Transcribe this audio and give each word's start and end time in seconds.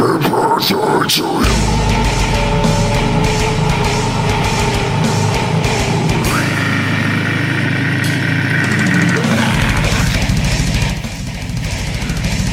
birthday 0.00 0.64
to 0.64 0.76
you. 1.20 1.28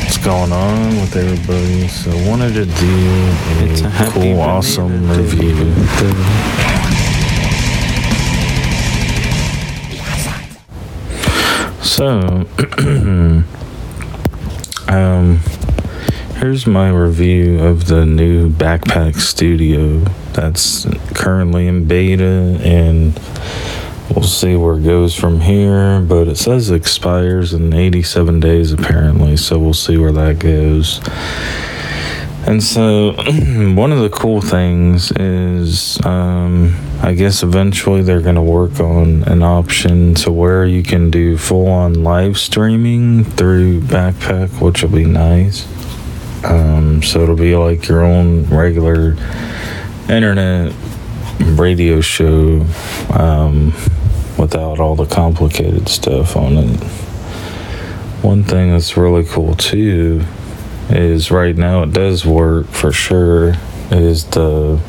What's 0.04 0.18
going 0.18 0.52
on 0.52 1.00
with 1.00 1.16
everybody? 1.16 1.88
So 1.88 2.12
I 2.12 2.28
wanted 2.30 2.54
to 2.54 2.66
do 2.66 3.34
It's 3.64 3.82
a, 3.82 3.88
a 3.88 4.10
cool, 4.12 4.42
awesome 4.42 5.10
review. 5.10 5.74
So, 11.82 12.46
um, 14.90 15.40
here's 16.38 16.68
my 16.68 16.90
review 16.90 17.60
of 17.66 17.88
the 17.88 18.06
new 18.06 18.48
Backpack 18.48 19.16
Studio 19.16 20.00
that's 20.34 20.86
currently 21.16 21.68
in 21.68 21.86
beta, 21.86 22.60
and 22.62 23.20
we'll 24.14 24.24
see 24.24 24.56
where 24.56 24.76
it 24.78 24.84
goes 24.84 25.16
from 25.16 25.42
here. 25.42 26.00
But 26.00 26.28
it 26.28 26.38
says 26.38 26.70
it 26.70 26.76
expires 26.76 27.54
in 27.54 27.74
87 27.74 28.40
days 28.40 28.72
apparently, 28.72 29.36
so 29.36 29.58
we'll 29.58 29.74
see 29.74 29.98
where 29.98 30.12
that 30.12 30.38
goes. 30.38 31.02
And 32.48 32.64
so, 32.64 33.14
one 33.74 33.92
of 33.92 34.00
the 34.00 34.10
cool 34.12 34.40
things 34.40 35.12
is, 35.14 36.00
um, 36.06 36.78
I 37.02 37.16
guess 37.16 37.42
eventually 37.42 38.04
they're 38.04 38.22
going 38.22 38.36
to 38.36 38.42
work 38.42 38.80
on 38.80 39.24
an 39.24 39.42
option 39.42 40.14
to 40.16 40.32
where 40.32 40.68
you 40.68 40.84
can 40.84 41.10
do 41.10 41.36
full 41.36 41.68
on 41.68 42.04
live 42.04 42.38
streaming 42.38 43.24
through 43.24 43.82
Backpack, 43.82 44.62
which 44.62 44.84
will 44.84 44.92
be 44.92 45.04
nice. 45.04 45.68
Um, 46.44 47.02
so, 47.04 47.24
it'll 47.24 47.36
be 47.36 47.56
like 47.56 47.88
your 47.88 48.04
own 48.04 48.46
regular 48.46 49.16
internet 50.10 50.74
radio 51.40 52.02
show 52.02 52.66
um, 53.12 53.74
without 54.38 54.80
all 54.80 54.96
the 54.96 55.06
complicated 55.06 55.90
stuff 55.90 56.36
on 56.36 56.58
it. 56.58 56.80
One 58.24 58.44
thing 58.44 58.72
that's 58.72 58.98
really 58.98 59.26
cool 59.26 59.56
too 59.56 60.24
is 60.90 61.32
right 61.32 61.56
now 61.56 61.84
it 61.84 61.94
does 61.94 62.26
work 62.26 62.68
for 62.68 62.92
sure 62.92 63.54
is 63.92 64.26
the 64.26 64.80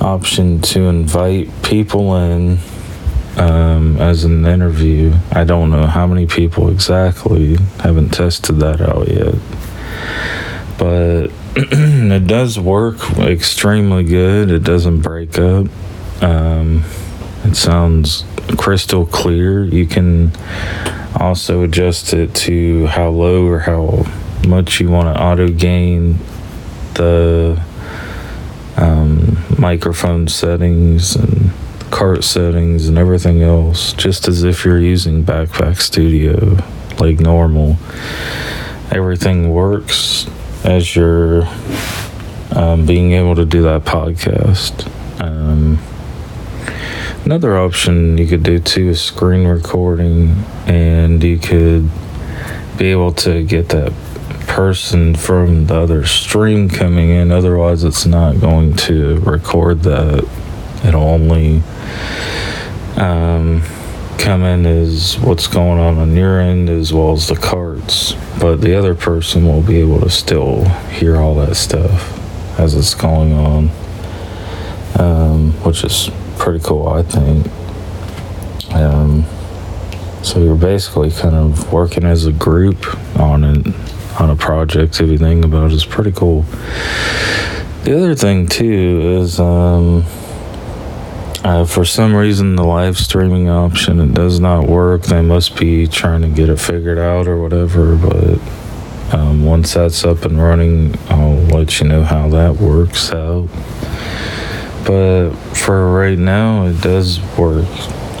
option 0.00 0.60
to 0.60 0.88
invite 0.88 1.50
people 1.62 2.16
in 2.16 2.58
um, 3.36 3.96
as 3.98 4.24
an 4.24 4.44
interview. 4.46 5.14
I 5.32 5.44
don't 5.44 5.70
know 5.70 5.86
how 5.86 6.06
many 6.06 6.26
people 6.26 6.70
exactly, 6.70 7.56
haven't 7.80 8.10
tested 8.10 8.56
that 8.60 8.80
out 8.80 9.08
yet. 9.08 9.34
But 10.78 11.28
it 11.56 12.26
does 12.26 12.58
work 12.58 13.18
extremely 13.18 14.04
good. 14.04 14.50
It 14.50 14.62
doesn't 14.62 15.00
break 15.00 15.38
up. 15.38 15.66
Um, 16.22 16.84
it 17.44 17.56
sounds 17.56 18.24
crystal 18.58 19.06
clear. 19.06 19.64
You 19.64 19.86
can 19.86 20.32
also 21.18 21.62
adjust 21.62 22.12
it 22.12 22.34
to 22.34 22.86
how 22.86 23.08
low 23.08 23.46
or 23.46 23.60
how 23.60 24.04
much 24.46 24.80
you 24.80 24.90
want 24.90 25.14
to 25.14 25.22
auto 25.22 25.48
gain 25.48 26.18
the 26.94 27.62
um, 28.76 29.38
microphone 29.58 30.28
settings 30.28 31.16
and 31.16 31.50
cart 31.90 32.24
settings 32.24 32.88
and 32.88 32.98
everything 32.98 33.42
else, 33.42 33.92
just 33.94 34.28
as 34.28 34.42
if 34.42 34.64
you're 34.64 34.80
using 34.80 35.24
Backpack 35.24 35.80
Studio 35.80 36.58
like 36.98 37.20
normal. 37.20 37.76
Everything 38.90 39.50
works 39.50 40.26
as 40.64 40.94
you're 40.96 41.42
um, 42.52 42.86
being 42.86 43.12
able 43.12 43.34
to 43.34 43.44
do 43.44 43.62
that 43.62 43.84
podcast. 43.84 44.90
Um, 45.20 45.78
another 47.24 47.58
option 47.58 48.16
you 48.16 48.26
could 48.26 48.42
do 48.42 48.58
too 48.58 48.88
is 48.88 49.00
screen 49.00 49.46
recording, 49.46 50.44
and 50.66 51.22
you 51.22 51.38
could 51.38 51.90
be 52.78 52.86
able 52.86 53.12
to 53.12 53.42
get 53.42 53.68
that 53.70 53.92
person 54.46 55.14
from 55.14 55.66
the 55.66 55.74
other 55.74 56.06
stream 56.06 56.68
coming 56.68 57.10
in. 57.10 57.30
Otherwise, 57.32 57.84
it's 57.84 58.06
not 58.06 58.40
going 58.40 58.74
to 58.74 59.18
record 59.20 59.82
that. 59.82 60.26
It'll 60.84 61.02
only 61.02 61.62
um, 62.96 63.62
come 64.18 64.42
is 64.42 65.18
what's 65.18 65.46
going 65.46 65.78
on 65.78 65.98
on 65.98 66.16
your 66.16 66.40
end 66.40 66.68
as 66.68 66.92
well 66.92 67.12
as 67.12 67.28
the 67.28 67.36
carts. 67.36 68.14
But 68.40 68.60
the 68.60 68.76
other 68.76 68.94
person 68.94 69.46
will 69.46 69.62
be 69.62 69.76
able 69.76 70.00
to 70.00 70.10
still 70.10 70.64
hear 70.90 71.16
all 71.16 71.34
that 71.36 71.54
stuff 71.56 72.12
as 72.58 72.74
it's 72.74 72.94
going 72.94 73.32
on, 73.32 73.70
um, 74.98 75.52
which 75.62 75.84
is 75.84 76.10
pretty 76.38 76.60
cool, 76.64 76.88
I 76.88 77.02
think. 77.02 77.46
Um, 78.74 79.24
so 80.22 80.42
you're 80.42 80.56
basically 80.56 81.10
kind 81.10 81.34
of 81.34 81.72
working 81.72 82.04
as 82.04 82.26
a 82.26 82.32
group 82.32 82.84
on 83.18 83.44
it, 83.44 83.66
on 84.20 84.30
a 84.30 84.36
project. 84.36 85.00
If 85.00 85.08
you 85.08 85.18
think 85.18 85.44
about 85.44 85.70
it, 85.70 85.74
it's 85.74 85.84
pretty 85.84 86.12
cool. 86.12 86.44
The 87.84 87.96
other 87.96 88.14
thing 88.14 88.48
too 88.48 89.18
is, 89.20 89.38
um, 89.38 90.04
uh, 91.46 91.64
for 91.64 91.84
some 91.84 92.12
reason, 92.12 92.56
the 92.56 92.64
live 92.64 92.98
streaming 92.98 93.48
option 93.48 94.00
it 94.00 94.12
does 94.12 94.40
not 94.40 94.66
work. 94.66 95.02
They 95.02 95.22
must 95.22 95.56
be 95.56 95.86
trying 95.86 96.22
to 96.22 96.28
get 96.28 96.48
it 96.48 96.58
figured 96.58 96.98
out 96.98 97.28
or 97.28 97.40
whatever. 97.40 97.94
But 97.94 98.40
um, 99.14 99.44
once 99.44 99.74
that's 99.74 100.04
up 100.04 100.24
and 100.24 100.42
running, 100.42 100.98
I'll 101.08 101.36
let 101.36 101.78
you 101.78 101.86
know 101.86 102.02
how 102.02 102.28
that 102.30 102.56
works 102.56 103.12
out. 103.12 103.46
But 104.84 105.34
for 105.54 105.92
right 105.92 106.18
now, 106.18 106.66
it 106.66 106.80
does 106.80 107.20
work 107.38 107.68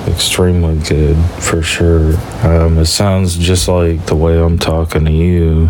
extremely 0.06 0.78
good 0.88 1.16
for 1.42 1.62
sure. 1.62 2.16
Um, 2.46 2.78
it 2.78 2.86
sounds 2.86 3.36
just 3.36 3.66
like 3.66 4.06
the 4.06 4.14
way 4.14 4.40
I'm 4.40 4.56
talking 4.56 5.04
to 5.04 5.10
you 5.10 5.68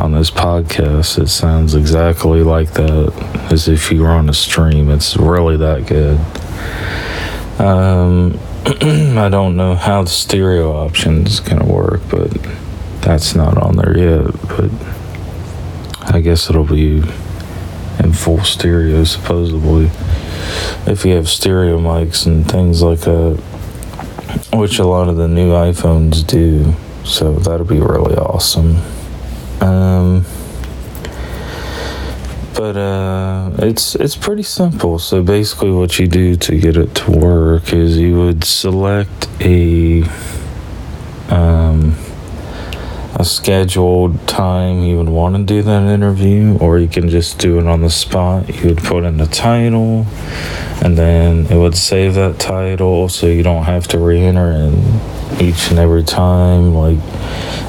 on 0.00 0.12
this 0.12 0.30
podcast. 0.30 1.20
It 1.20 1.30
sounds 1.30 1.74
exactly 1.74 2.44
like 2.44 2.74
that 2.74 3.12
as 3.50 3.66
if 3.66 3.90
you 3.90 4.02
were 4.02 4.10
on 4.10 4.28
a 4.28 4.34
stream. 4.34 4.88
It's 4.88 5.16
really 5.16 5.56
that 5.56 5.86
good. 5.86 6.20
Um, 7.58 8.38
I 9.18 9.28
don't 9.28 9.56
know 9.56 9.74
how 9.74 10.02
the 10.02 10.10
stereo 10.10 10.72
option's 10.72 11.40
to 11.40 11.64
work, 11.64 12.00
but 12.10 12.32
that's 13.00 13.34
not 13.34 13.58
on 13.58 13.76
there 13.76 13.96
yet. 13.96 14.32
But 14.48 14.70
I 16.02 16.20
guess 16.20 16.48
it'll 16.50 16.64
be 16.64 17.02
in 17.98 18.12
full 18.12 18.42
stereo, 18.42 19.04
supposedly. 19.04 19.90
If 20.86 21.04
you 21.04 21.14
have 21.14 21.28
stereo 21.28 21.78
mics 21.78 22.26
and 22.26 22.50
things 22.50 22.82
like 22.82 23.00
that, 23.00 23.42
which 24.52 24.78
a 24.78 24.84
lot 24.84 25.08
of 25.08 25.16
the 25.16 25.28
new 25.28 25.50
iPhones 25.50 26.26
do. 26.26 26.74
So 27.04 27.34
that'll 27.34 27.66
be 27.66 27.80
really 27.80 28.16
awesome. 28.16 28.76
Um, 29.60 30.24
but 32.54 32.76
uh, 32.76 33.50
it's 33.58 33.94
it's 33.96 34.16
pretty 34.16 34.42
simple. 34.42 34.98
So 34.98 35.22
basically, 35.22 35.72
what 35.72 35.98
you 35.98 36.06
do 36.06 36.36
to 36.36 36.58
get 36.58 36.76
it 36.76 36.94
to 36.96 37.10
work 37.10 37.72
is 37.72 37.98
you 37.98 38.18
would 38.18 38.44
select 38.44 39.28
a 39.40 40.04
um, 41.28 41.96
a 43.16 43.24
scheduled 43.24 44.26
time 44.26 44.82
you 44.82 44.96
would 44.96 45.08
want 45.08 45.36
to 45.36 45.42
do 45.42 45.62
that 45.62 45.82
interview, 45.88 46.56
or 46.58 46.78
you 46.78 46.88
can 46.88 47.08
just 47.08 47.38
do 47.38 47.58
it 47.58 47.66
on 47.66 47.82
the 47.82 47.90
spot. 47.90 48.48
You 48.48 48.70
would 48.70 48.78
put 48.78 49.04
in 49.04 49.16
the 49.18 49.26
title, 49.26 50.06
and 50.82 50.96
then 50.96 51.46
it 51.46 51.56
would 51.56 51.76
save 51.76 52.14
that 52.14 52.38
title 52.38 53.08
so 53.08 53.26
you 53.26 53.42
don't 53.42 53.64
have 53.64 53.86
to 53.88 53.98
re 53.98 54.20
enter 54.20 54.50
in 54.50 54.74
each 55.40 55.70
and 55.70 55.78
every 55.78 56.02
time. 56.02 56.74
Like, 56.74 56.98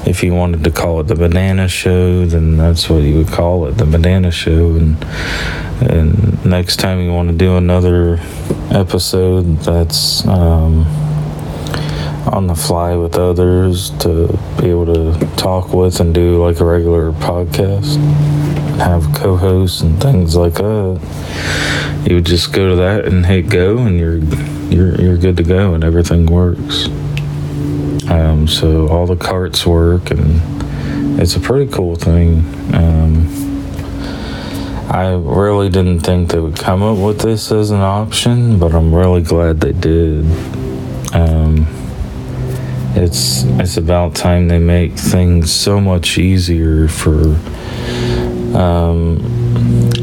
if 0.05 0.23
you 0.23 0.33
wanted 0.33 0.63
to 0.63 0.71
call 0.71 0.99
it 0.99 1.03
the 1.03 1.15
Banana 1.15 1.67
Show, 1.67 2.25
then 2.25 2.57
that's 2.57 2.89
what 2.89 3.03
you 3.03 3.17
would 3.17 3.27
call 3.27 3.67
it 3.67 3.73
the 3.73 3.85
Banana 3.85 4.31
Show. 4.31 4.75
And, 4.75 5.03
and 5.81 6.45
next 6.45 6.77
time 6.77 6.99
you 6.99 7.11
want 7.11 7.29
to 7.29 7.35
do 7.35 7.57
another 7.57 8.19
episode 8.71 9.57
that's. 9.59 10.25
Um, 10.27 10.85
on 12.27 12.47
the 12.47 12.55
fly 12.55 12.95
with 12.95 13.17
others 13.17 13.91
to 13.99 14.27
be 14.59 14.69
able 14.69 14.85
to 14.85 15.13
talk 15.35 15.71
with 15.73 15.99
and 15.99 16.13
do 16.13 16.43
like 16.43 16.59
a 16.59 16.65
regular 16.65 17.11
podcast 17.11 17.97
have 18.77 19.03
co-hosts 19.13 19.81
and 19.81 20.01
things 20.01 20.35
like 20.35 20.55
that 20.55 20.99
you 22.07 22.15
would 22.15 22.25
just 22.25 22.51
go 22.51 22.69
to 22.69 22.75
that 22.75 23.05
and 23.05 23.25
hit 23.25 23.47
go 23.49 23.77
and 23.77 23.99
you're 23.99 24.17
you're 24.73 24.99
you're 24.99 25.17
good 25.17 25.37
to 25.37 25.43
go 25.43 25.75
and 25.75 25.83
everything 25.83 26.25
works 26.25 26.87
um, 28.09 28.47
so 28.47 28.87
all 28.87 29.05
the 29.05 29.15
carts 29.15 29.65
work 29.65 30.11
and 30.11 31.19
it's 31.19 31.35
a 31.35 31.39
pretty 31.39 31.71
cool 31.71 31.95
thing 31.95 32.39
um, 32.73 33.45
I 34.89 35.13
really 35.13 35.69
didn't 35.69 36.01
think 36.01 36.31
they 36.31 36.39
would 36.39 36.57
come 36.57 36.83
up 36.83 36.97
with 36.97 37.19
this 37.19 37.51
as 37.51 37.71
an 37.71 37.81
option, 37.81 38.59
but 38.59 38.73
I'm 38.73 38.93
really 38.93 39.21
glad 39.21 39.59
they 39.59 39.73
did. 39.73 40.25
Um, 41.13 41.67
it's 42.95 43.43
it's 43.43 43.75
about 43.75 44.15
time 44.15 44.47
they 44.47 44.59
make 44.59 44.93
things 44.93 45.51
so 45.51 45.81
much 45.81 46.17
easier 46.17 46.87
for 46.87 47.35
um, 48.55 49.17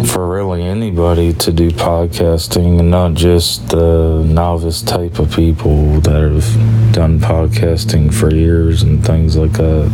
for 0.06 0.28
really 0.28 0.62
anybody 0.62 1.32
to 1.32 1.52
do 1.52 1.70
podcasting 1.70 2.78
and 2.80 2.90
not 2.90 3.14
just 3.14 3.68
the 3.68 4.22
novice 4.26 4.82
type 4.82 5.18
of 5.18 5.34
people 5.34 6.00
that 6.00 6.22
have 6.22 6.92
done 6.92 7.18
podcasting 7.18 8.12
for 8.12 8.34
years 8.34 8.82
and 8.82 9.04
things 9.04 9.36
like 9.36 9.52
that. 9.52 9.90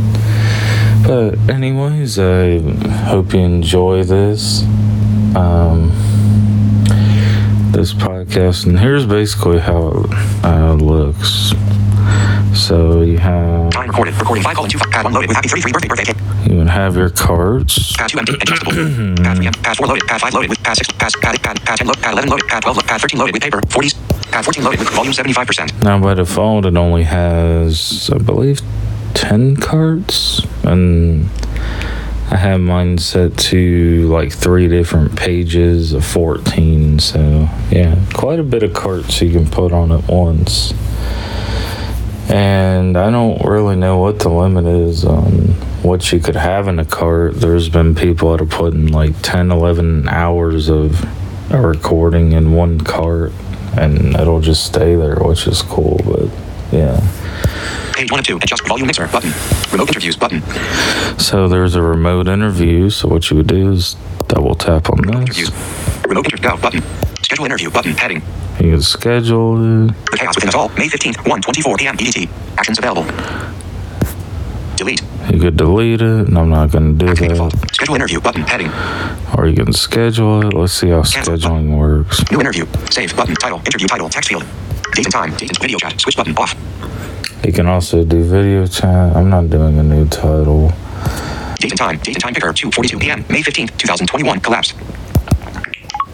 But, 1.06 1.38
anyways, 1.50 2.18
I 2.18 2.58
hope 3.06 3.32
you 3.32 3.40
enjoy 3.40 4.04
this. 4.04 4.62
Um, 5.36 5.92
this 7.72 7.92
podcast, 7.94 8.66
and 8.66 8.78
here's 8.78 9.06
basically 9.06 9.60
how 9.60 9.88
it 9.88 10.44
uh, 10.44 10.74
looks. 10.74 11.52
So 12.58 13.02
you 13.02 13.18
have 13.18 13.70
Time 13.70 13.88
recorded. 13.88 14.14
Recording 14.14 14.42
5 14.42 14.68
2 14.68 14.78
5. 14.78 15.04
1 15.04 15.12
loaded 15.12 15.28
with 15.28 15.36
happy 15.36 15.48
33 15.48 15.72
birthday 15.72 15.88
birthday 15.88 16.04
cake. 16.04 16.27
You 16.46 16.56
would 16.56 16.68
have 16.68 16.96
your 16.96 17.10
cards. 17.10 17.94
Pad 17.96 18.10
2 18.10 18.18
empty. 18.18 18.34
Adjustable. 18.34 18.72
pad 19.22 19.36
3 19.36 19.46
empty. 19.46 19.60
Pad 19.62 19.76
4 19.76 19.86
loaded. 19.86 20.06
Pad 20.06 20.20
5 20.20 20.34
loaded 20.34 20.50
with 20.50 20.62
pad 20.62 20.76
6. 20.76 20.92
Pad, 20.92 21.12
pad, 21.20 21.42
pad, 21.42 21.60
pad 21.64 21.78
10 21.78 21.86
loaded. 21.86 22.02
Pad 22.02 22.12
11 22.12 22.30
loaded. 22.30 22.46
Pad 22.48 22.62
12 22.62 22.76
loaded. 22.76 22.88
Pad 22.88 23.00
13 23.00 23.18
loaded 23.18 23.34
with 23.34 23.42
paper. 23.42 23.60
40s. 23.60 24.30
Pad 24.30 24.44
14 24.44 24.64
loaded 24.64 24.80
with 24.80 24.90
volume 24.90 25.12
75%. 25.12 25.82
Now 25.82 25.98
by 26.00 26.14
default, 26.14 26.64
it 26.66 26.76
only 26.76 27.04
has, 27.04 28.10
I 28.12 28.18
believe, 28.18 28.60
ten 29.14 29.56
cards, 29.56 30.46
and 30.62 31.28
I 32.30 32.36
have 32.36 32.60
mine 32.60 32.98
set 32.98 33.36
to 33.38 34.06
like 34.08 34.32
three 34.32 34.68
different 34.68 35.16
pages 35.16 35.92
of 35.92 36.04
fourteen. 36.04 37.00
So 37.00 37.48
yeah, 37.70 37.96
quite 38.14 38.38
a 38.38 38.44
bit 38.44 38.62
of 38.62 38.74
cards 38.74 39.20
you 39.20 39.32
can 39.32 39.50
put 39.50 39.72
on 39.72 39.90
at 39.90 40.06
once. 40.08 40.72
And 42.30 42.96
I 42.96 43.10
don't 43.10 43.42
really 43.44 43.76
know 43.76 43.98
what 43.98 44.20
the 44.20 44.28
limit 44.28 44.66
is 44.66 45.04
on 45.04 45.54
what 45.82 46.12
you 46.12 46.18
could 46.20 46.36
have 46.36 46.68
in 46.68 46.78
a 46.78 46.84
cart. 46.84 47.34
There's 47.36 47.68
been 47.68 47.94
people 47.94 48.30
that 48.32 48.40
have 48.40 48.50
put 48.50 48.74
in 48.74 48.88
like 48.88 49.14
10, 49.22 49.50
11 49.50 50.08
hours 50.08 50.68
of 50.68 51.04
a 51.52 51.60
recording 51.60 52.32
in 52.32 52.52
one 52.52 52.80
cart, 52.80 53.32
and 53.76 54.14
it'll 54.16 54.40
just 54.40 54.64
stay 54.66 54.94
there, 54.96 55.16
which 55.16 55.46
is 55.46 55.62
cool. 55.62 56.00
But 56.04 56.28
yeah. 56.72 57.00
Page 57.94 58.10
1 58.10 58.20
of 58.20 58.26
2. 58.26 58.36
Adjust 58.36 58.66
volume 58.68 58.86
mixer 58.86 59.08
button. 59.08 59.32
Remote 59.72 59.88
interviews 59.88 60.16
button. 60.16 60.42
So 61.18 61.48
there's 61.48 61.74
a 61.74 61.82
remote 61.82 62.28
interview. 62.28 62.90
So 62.90 63.08
what 63.08 63.30
you 63.30 63.36
would 63.38 63.46
do 63.46 63.72
is 63.72 63.96
double 64.28 64.54
tap 64.54 64.90
on 64.90 64.98
Interviews. 65.08 65.50
this. 65.50 66.04
Remote 66.06 66.26
interview. 66.32 66.56
Button. 66.60 66.82
Schedule 67.22 67.44
interview 67.46 67.70
button. 67.70 67.92
Heading. 67.92 68.22
You 68.60 68.72
can 68.72 68.82
schedule 68.82 69.86
it. 69.88 69.94
The 70.10 70.16
chaos 70.18 70.34
within 70.36 70.48
us 70.48 70.54
all. 70.54 70.68
May 70.70 70.88
15th. 70.88 71.16
1:24 71.24 71.78
p.m. 71.78 71.96
EDT. 71.96 72.28
Actions 72.58 72.78
available. 72.78 73.04
Delete. 74.78 75.02
You 75.32 75.40
could 75.40 75.56
delete 75.56 76.00
it, 76.00 76.28
and 76.28 76.38
I'm 76.38 76.50
not 76.50 76.70
going 76.70 76.96
to 76.96 77.04
do 77.04 77.10
Activate 77.10 77.30
that. 77.30 77.50
default. 77.50 77.74
Schedule 77.74 77.96
interview 77.96 78.20
button. 78.20 78.42
Heading. 78.42 78.70
Or 79.36 79.48
you 79.48 79.56
can 79.56 79.72
schedule 79.72 80.46
it. 80.46 80.54
Let's 80.54 80.72
see 80.72 80.90
how 80.90 81.02
scheduling 81.02 81.76
works. 81.76 82.22
New 82.30 82.38
interview. 82.40 82.64
Save 82.88 83.16
button. 83.16 83.34
Title. 83.34 83.58
Interview 83.58 83.88
title. 83.88 84.08
Text 84.08 84.28
field. 84.28 84.44
Date 84.94 85.06
and 85.06 85.12
time. 85.12 85.30
Date 85.34 85.50
and 85.50 85.58
video 85.58 85.78
chat. 85.78 86.00
Switch 86.00 86.16
button. 86.16 86.32
Off. 86.38 86.54
You 87.44 87.52
can 87.52 87.66
also 87.66 88.04
do 88.04 88.22
video 88.22 88.68
chat. 88.68 89.16
I'm 89.16 89.28
not 89.28 89.50
doing 89.50 89.80
a 89.80 89.82
new 89.82 90.06
title. 90.06 90.70
Date 91.58 91.72
and 91.72 91.78
time. 91.78 91.98
Date 91.98 92.14
and 92.14 92.20
time 92.22 92.34
picker. 92.34 92.52
2:42 92.52 93.00
p.m. 93.00 93.24
May 93.28 93.42
15th. 93.42 93.76
2021. 93.78 94.38
Collapse. 94.38 94.74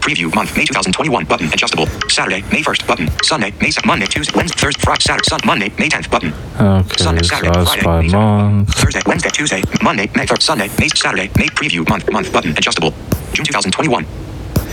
Preview 0.05 0.29
month 0.35 0.55
May 0.55 0.65
2021 0.65 1.25
button 1.25 1.47
adjustable. 1.47 1.87
Saturday 2.09 2.41
May 2.51 2.61
1st 2.61 2.85
button. 2.85 3.09
Sunday 3.23 3.49
May 3.59 3.69
2nd 3.69 3.87
Monday 3.87 4.05
Tuesday 4.05 4.37
Wednesday 4.37 4.55
Thursday 4.59 4.81
Friday 4.83 5.01
Saturday 5.01 5.27
Sun 5.27 5.39
Monday 5.45 5.69
May 5.79 5.89
10th 5.89 6.11
button. 6.11 6.31
Okay, 6.61 7.03
Sunday 7.03 7.23
Saturday 7.23 7.49
that's 7.51 7.73
Friday 7.73 7.85
by 7.85 8.01
May 8.01 8.09
7th, 8.09 8.13
month. 8.13 8.75
Thursday 8.75 9.01
Wednesday 9.07 9.29
Tuesday 9.31 9.63
Monday 9.81 10.05
May 10.15 10.27
3rd 10.27 10.43
Sunday 10.43 10.69
May 10.77 10.89
Saturday 10.89 11.27
May 11.39 11.47
preview 11.47 11.89
month 11.89 12.11
month. 12.11 12.31
Button 12.31 12.51
adjustable. 12.51 12.91
June 13.33 13.45
2021 13.45 14.05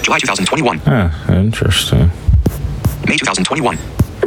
July 0.02 0.18
2021 0.18 0.82
Ah, 0.84 1.32
interesting. 1.32 2.10
May 3.08 3.16
2021 3.16 3.78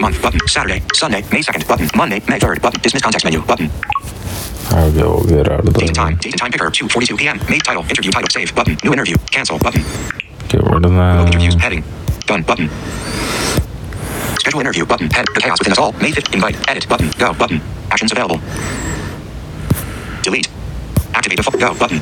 month 0.01 0.19
button. 0.24 0.40
Saturday 0.48 0.81
Sunday 0.96 1.22
May 1.31 1.42
2nd 1.46 1.68
button. 1.68 1.88
Monday 1.96 2.19
May 2.28 2.40
3rd 2.40 2.63
button. 2.63 2.81
Dismiss 2.81 3.04
context 3.04 3.25
menu. 3.25 3.44
Button. 3.44 3.69
I'll 4.72 4.92
go 4.92 5.24
get 5.25 5.51
out 5.51 5.60
of 5.68 5.74
date 5.75 5.90
and 5.90 5.96
time. 5.96 6.16
date 6.16 6.34
and 6.34 6.40
time 6.42 6.51
picker 6.51 6.66
2:42 6.72 7.16
p.m. 7.19 7.38
May 7.48 7.60
title 7.60 7.84
interview 7.84 8.10
title 8.10 8.30
save. 8.31 8.56
Button. 8.56 8.75
New 8.84 8.92
interview. 8.92 9.18
Cancel. 9.30 9.60
Button 9.60 9.86
Rid 10.75 10.86
of 10.86 10.92
Remote 10.92 11.27
interviews 11.27 11.56
that. 11.56 11.62
heading. 11.63 11.83
Done 12.25 12.44
button. 12.44 12.69
Schedule 14.39 14.60
interview 14.60 14.86
button. 14.86 15.10
Head. 15.10 15.25
The 15.33 15.39
chaos 15.39 15.57
within 15.60 15.72
us 15.72 15.77
all. 15.80 15.94
May 15.94 16.12
5th. 16.12 16.33
Invite. 16.33 16.69
Edit 16.69 16.89
button. 16.89 17.10
Go 17.18 17.33
button. 17.33 17.62
Actions 17.92 18.12
available. 18.12 18.39
Delete. 20.22 20.50
Activate 21.13 21.38
default. 21.38 21.60
Go 21.60 21.74
button. 21.75 22.01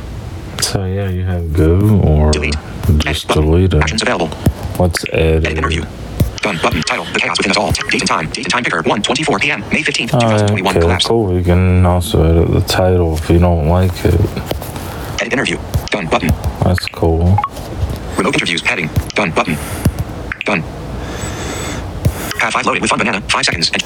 So 0.61 0.85
yeah, 0.85 1.09
you 1.09 1.23
have 1.23 1.53
go 1.53 1.99
or 1.99 2.31
Delete. 2.31 2.55
just 2.97 3.05
Edit 3.05 3.27
button. 3.27 3.43
delete 3.43 3.73
it. 3.75 3.81
Actions 3.81 4.01
available. 4.01 4.27
What's 4.77 5.05
Edit 5.11 5.45
edit? 5.45 5.57
interview. 5.59 5.83
Done 6.41 6.57
button. 6.61 6.81
Title. 6.81 7.05
The 7.05 7.19
chaos 7.19 7.37
within 7.37 7.51
us 7.51 7.57
all. 7.57 7.71
Date 7.71 7.93
and 8.01 8.07
time. 8.07 8.29
Date 8.31 8.45
and 8.45 8.51
time 8.51 8.63
picker. 8.63 8.81
1:24 8.81 9.39
p.m. 9.41 9.59
May 9.71 9.83
15th. 9.83 10.11
Oh, 10.15 10.19
2021. 10.19 10.71
okay, 10.77 10.81
Collapse. 10.81 11.05
cool. 11.07 11.33
You 11.37 11.43
can 11.43 11.85
also 11.85 12.23
edit 12.23 12.51
the 12.51 12.61
title 12.61 13.15
if 13.17 13.29
you 13.29 13.37
don't 13.37 13.67
like 13.67 13.91
it. 14.03 14.19
Edit 15.21 15.33
interview. 15.33 15.57
Done 15.91 16.07
button. 16.07 16.29
That's 16.63 16.87
cool. 16.87 17.37
Remote 18.17 18.35
interviews 18.35 18.61
heading. 18.61 18.87
Done 19.15 19.31
button. 19.31 19.55
Done. 20.45 20.61
Pad 22.37 22.53
5 22.53 22.65
loaded 22.65 22.81
with 22.81 22.89
fun 22.89 22.99
banana. 22.99 23.21
5 23.21 23.45
seconds. 23.45 23.71
And 23.73 23.83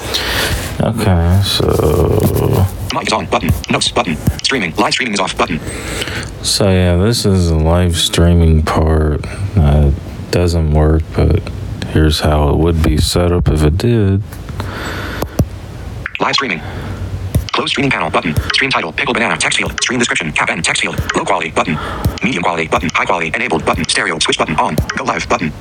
Okay, 1.00 1.40
so 1.44 2.66
mic 2.94 3.06
is 3.06 3.12
on 3.12 3.26
button. 3.26 3.50
Notes 3.70 3.90
button. 3.90 4.16
Streaming. 4.42 4.74
Live 4.76 4.92
streaming 4.92 5.14
is 5.14 5.20
off 5.20 5.36
button. 5.36 5.58
so 6.42 6.70
yeah, 6.70 6.96
this 6.96 7.26
is 7.26 7.48
the 7.50 7.56
live 7.58 7.96
streaming 7.96 8.62
part. 8.62 9.24
Uh, 9.56 9.90
doesn't 10.30 10.72
work, 10.72 11.02
but 11.16 11.40
here's 11.88 12.20
how 12.20 12.50
it 12.50 12.56
would 12.58 12.82
be 12.82 12.96
set 12.98 13.32
up 13.32 13.48
if 13.48 13.62
it 13.64 13.76
did. 13.78 14.22
Live 16.20 16.34
streaming. 16.34 16.60
Close 17.58 17.70
streaming 17.70 17.90
panel 17.90 18.08
button. 18.08 18.36
Stream 18.54 18.70
title. 18.70 18.92
Pickle 18.92 19.12
banana. 19.12 19.36
Text 19.36 19.58
field. 19.58 19.72
Stream 19.82 19.98
description. 19.98 20.30
Cap 20.30 20.48
N. 20.48 20.62
Text 20.62 20.80
field. 20.80 20.96
Low 21.16 21.24
quality 21.24 21.50
button. 21.50 21.76
Medium 22.22 22.44
quality 22.44 22.68
button. 22.68 22.88
High 22.94 23.04
quality. 23.04 23.32
Enabled 23.34 23.64
button. 23.66 23.84
Stereo. 23.88 24.16
Switch 24.20 24.38
button. 24.38 24.54
On. 24.60 24.76
Go 24.96 25.02
live 25.02 25.28
button. 25.28 25.52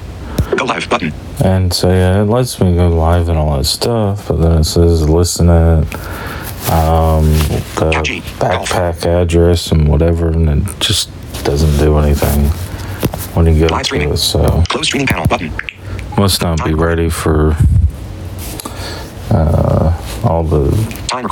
Go 0.56 0.66
live 0.66 0.88
button. 0.92 1.12
And 1.44 1.74
so 1.74 1.90
yeah, 1.90 2.22
it 2.22 2.26
lets 2.26 2.62
me 2.62 2.76
go 2.76 2.90
live 2.90 3.30
and 3.30 3.38
all 3.40 3.58
that 3.58 3.64
stuff, 3.64 4.28
but 4.28 4.38
then 4.38 4.60
it 4.60 4.64
says 4.66 5.10
listen 5.10 5.50
at 5.50 5.80
um, 6.72 7.26
the 7.76 7.90
Cat 7.92 8.06
G, 8.06 8.20
golf. 8.40 8.70
backpack 8.70 9.06
address 9.24 9.72
and 9.72 9.88
whatever, 9.90 10.28
and 10.30 10.48
it 10.50 10.80
just 10.80 11.10
doesn't 11.44 11.78
do 11.84 11.98
anything 11.98 12.46
when 13.36 13.48
you 13.48 13.68
go 13.68 13.74
Live 13.74 13.82
to 13.82 13.86
streaming. 13.86 14.12
it. 14.12 14.18
So 14.18 14.64
Close 14.70 14.86
streaming 14.86 15.08
panel 15.08 15.26
button. 15.28 15.52
must 16.18 16.42
not 16.44 16.64
be 16.64 16.74
ready 16.76 17.10
for 17.10 17.56
uh, 19.32 19.87
all 20.24 20.44
the 20.44 20.72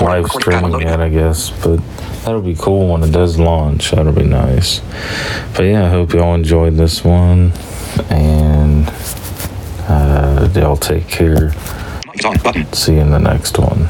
live 0.02 0.28
streaming 0.32 0.82
yet, 0.82 1.00
I 1.00 1.10
guess. 1.10 1.50
But 1.50 1.78
that'll 2.24 2.42
be 2.42 2.56
cool 2.56 2.94
when 2.94 3.04
it 3.04 3.12
does 3.12 3.40
launch. 3.40 3.92
That'll 3.92 4.14
be 4.14 4.24
nice. 4.24 4.82
But 5.56 5.64
yeah, 5.64 5.86
I 5.86 5.90
hope 5.90 6.14
y'all 6.14 6.34
enjoyed 6.34 6.76
this 6.76 7.04
one, 7.04 7.52
and 8.10 8.90
uh, 9.88 10.50
y'all 10.56 10.78
take 10.78 11.08
care. 11.08 11.52
See 12.74 12.96
you 12.96 13.02
in 13.02 13.12
the 13.12 13.20
next 13.20 13.60
one. 13.60 13.90